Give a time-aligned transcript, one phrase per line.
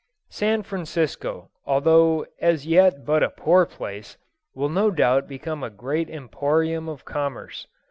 [0.31, 4.17] San Francisco, although as yet but a poor place,
[4.55, 7.67] will no doubt become a great emporium of commerce.